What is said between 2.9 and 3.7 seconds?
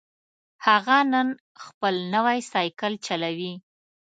چلوي